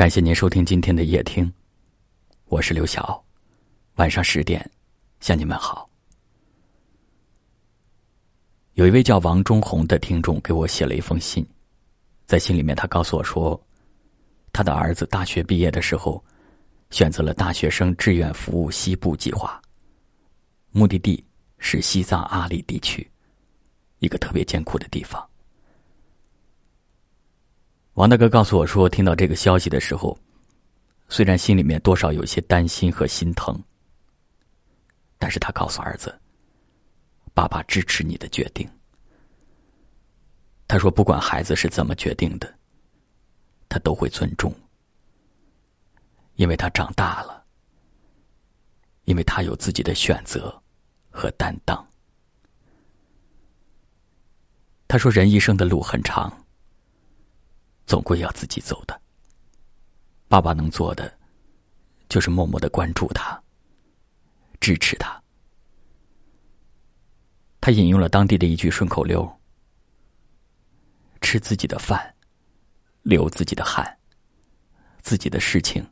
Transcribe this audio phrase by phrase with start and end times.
[0.00, 1.52] 感谢您收听今天的夜听，
[2.46, 3.22] 我是刘晓。
[3.96, 4.66] 晚上十点，
[5.20, 5.86] 向你们好。
[8.72, 11.46] 有一位叫王忠红的听众给我写了一封信，
[12.24, 13.62] 在信里面他告诉我说，
[14.54, 16.24] 他的儿子大学毕业的时候，
[16.88, 19.60] 选择了大学生志愿服务西部计划，
[20.70, 21.22] 目的地
[21.58, 23.06] 是西藏阿里地区，
[23.98, 25.29] 一个特别艰苦的地方。
[28.00, 30.18] 王大哥告诉我说，听到这个消息的时候，
[31.10, 33.62] 虽然心里面多少有些担心和心疼，
[35.18, 36.18] 但是他告诉儿子
[37.34, 38.66] ：“爸爸支持你的决定。”
[40.66, 42.50] 他说：“不管孩子是怎么决定的，
[43.68, 44.50] 他都会尊重，
[46.36, 47.44] 因为他长大了，
[49.04, 50.58] 因为他有自己的选择
[51.10, 51.86] 和担当。”
[54.88, 56.34] 他说：“人一生的路很长。”
[57.90, 59.02] 总归要自己走的。
[60.28, 61.12] 爸爸能做的，
[62.08, 63.42] 就是默默的关注他，
[64.60, 65.20] 支持他。
[67.60, 69.28] 他引用了当地的一句顺口溜
[71.20, 72.14] ：“吃自己的饭，
[73.02, 73.98] 流自己的汗，
[75.02, 75.84] 自己的事情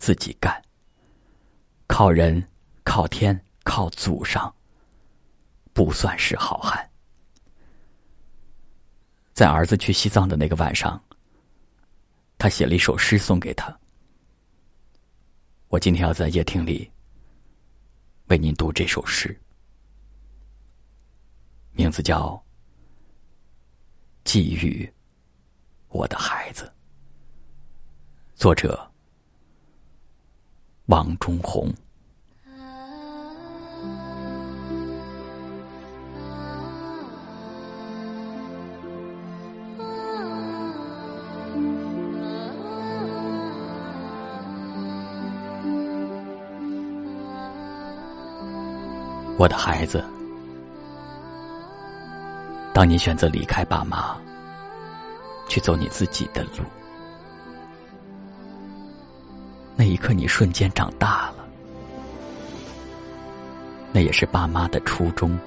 [0.00, 0.60] 自己干。
[1.86, 2.44] 靠人、
[2.82, 4.52] 靠天、靠祖上，
[5.72, 6.90] 不算是好汉。”
[9.32, 11.00] 在儿子去西藏的那个晚上。
[12.40, 13.78] 他写了一首诗送给他。
[15.68, 16.90] 我今天要在夜听里
[18.28, 19.38] 为您读这首诗，
[21.72, 22.32] 名字叫
[24.24, 24.90] 《寄予
[25.88, 26.64] 我的孩子》，
[28.34, 28.90] 作者
[30.86, 31.70] 王中红。
[49.40, 50.04] 我的孩子，
[52.74, 54.14] 当你选择离开爸妈，
[55.48, 56.62] 去走你自己的路，
[59.76, 61.36] 那一刻你瞬间长大了。
[63.92, 65.38] 那也是爸妈的初衷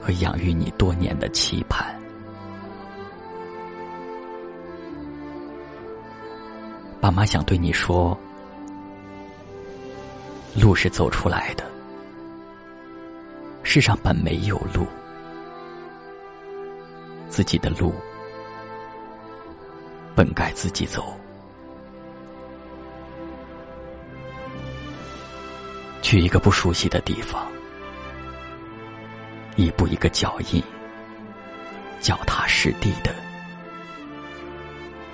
[0.00, 1.84] 和养育你多年的期盼。
[7.00, 8.16] 爸妈想对你说：
[10.54, 11.64] 路是走出来的。
[13.78, 14.88] 世上本没有路，
[17.28, 17.94] 自己的路
[20.16, 21.16] 本该自己走。
[26.02, 27.46] 去一个不熟悉的地方，
[29.54, 30.60] 一步一个脚印，
[32.00, 33.14] 脚踏实地的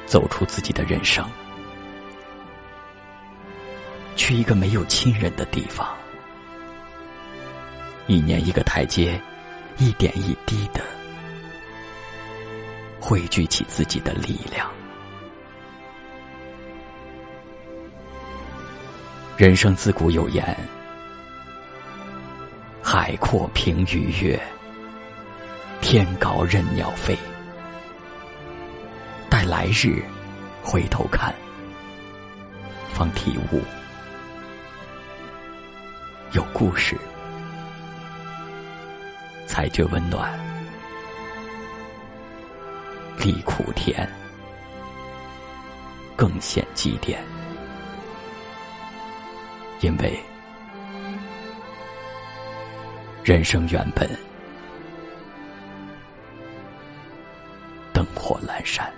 [0.06, 1.22] 走出自己的人生。
[4.16, 5.86] 去一个没有亲人的地方。
[8.06, 9.19] 一年一个台阶，
[9.78, 10.82] 一点一滴的
[13.00, 14.70] 汇聚起自己的力量。
[19.38, 20.56] 人生自古有言
[22.84, 24.41] ：“海阔凭鱼跃，
[25.81, 27.16] 天高任鸟飞。”
[29.31, 30.03] 待来日
[30.62, 31.34] 回头看，
[32.93, 33.60] 方体悟
[36.32, 36.97] 有故事。
[39.54, 40.37] 才觉温暖，
[43.16, 44.04] 历苦甜，
[46.16, 47.22] 更显积淀。
[49.81, 50.19] 因为
[53.22, 54.10] 人生原本
[57.93, 58.93] 灯火阑珊。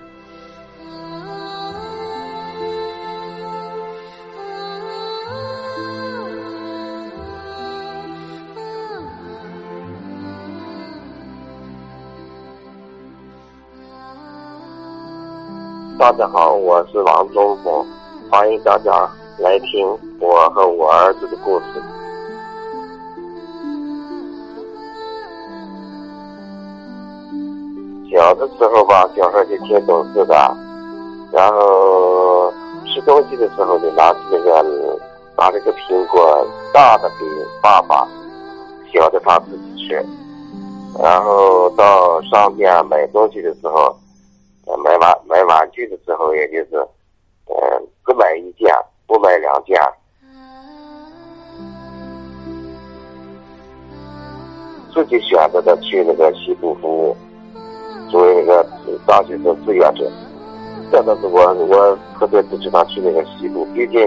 [15.99, 17.87] 大家好，我是王中峰，
[18.31, 19.89] 欢迎大家来听
[20.21, 21.65] 我和我儿子的故事。
[28.11, 30.35] 小的时候吧，小孩就挺懂事的，
[31.33, 32.53] 然后
[32.85, 34.63] 吃东西的时候就拿那个
[35.39, 37.25] 拿这个苹果，大的给
[37.63, 38.07] 爸爸，
[38.93, 40.05] 小的他自己吃。
[41.03, 43.97] 然后到商店买东西的时候。
[45.47, 46.77] 买玩买玩具的时候，也就是，
[47.47, 47.57] 嗯，
[48.05, 48.69] 只买一件，
[49.07, 49.81] 不买两件。
[54.93, 57.17] 自己选择的去那个西部服务，
[58.11, 58.67] 作为那个
[59.07, 60.11] 大学生志愿者。
[60.91, 64.01] 这倒是我我特别支持他去那个西部，毕竟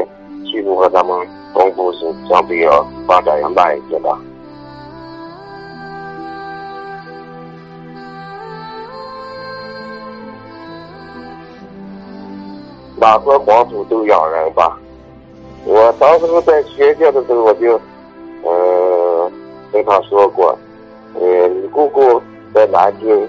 [0.46, 4.29] 西部和咱们东部是相对要发展要慢一些的。
[13.00, 14.78] 哪个黄土都养人吧。
[15.66, 17.80] 我当时在学校的时候，我就，
[18.46, 19.32] 嗯，
[19.72, 20.58] 跟他说过，
[21.20, 22.22] 嗯，你姑姑
[22.54, 23.28] 在南京，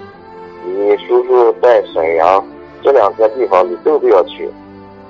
[0.64, 2.44] 你叔叔在沈阳，
[2.82, 4.50] 这两个地方你都不要去，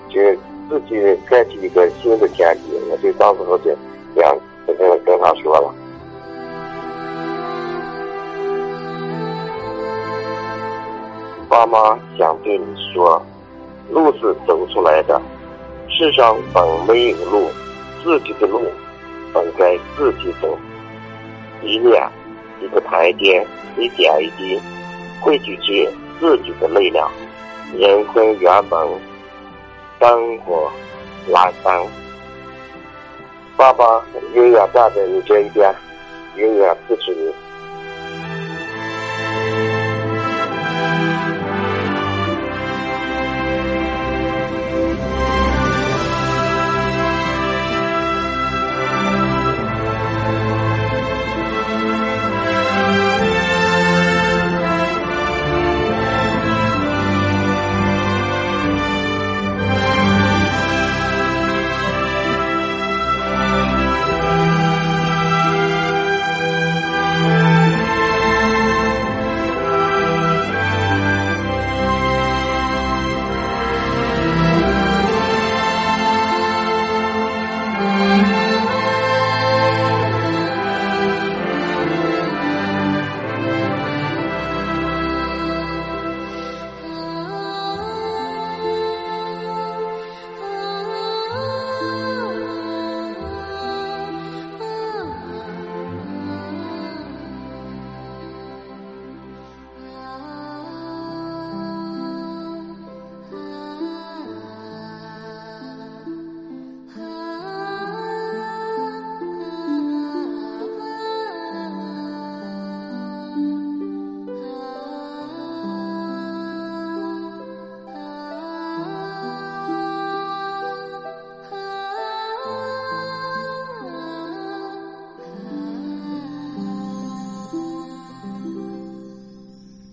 [0.09, 0.21] 就
[0.69, 2.79] 自己开启一个新的天地。
[2.91, 3.71] 我就当时就
[4.15, 4.37] 这样
[4.67, 5.75] 跟跟他说了。
[11.49, 13.21] 爸妈想对你说。
[13.91, 15.21] 路是走出来的，
[15.89, 17.51] 世上本没有路，
[18.03, 18.63] 自己的路
[19.33, 20.57] 本该自己走。
[21.63, 22.03] 一念，
[22.61, 23.47] 一个台阶，
[23.77, 24.61] 一点一滴，
[25.21, 25.89] 汇聚起
[26.19, 27.11] 自己的力量。
[27.77, 28.89] 人生原本
[29.99, 30.71] 灯火
[31.29, 31.87] 阑珊，
[33.57, 34.03] 爸爸
[34.35, 35.73] 永远站在你这一边，
[36.37, 37.33] 永远支持你。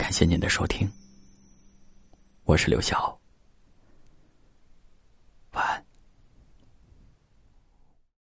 [0.07, 0.89] 感谢您的收听，
[2.45, 3.19] 我是刘晓。